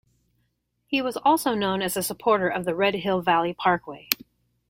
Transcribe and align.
He 0.87 0.99
was 0.99 1.15
also 1.17 1.53
known 1.53 1.83
as 1.83 1.95
a 1.95 2.01
supporter 2.01 2.49
of 2.49 2.65
the 2.65 2.73
Red 2.73 2.95
Hill 2.95 3.21
Valley 3.21 3.53
Parkway. 3.53 4.09